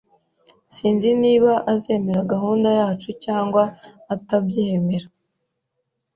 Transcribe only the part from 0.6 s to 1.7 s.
Sinzi niba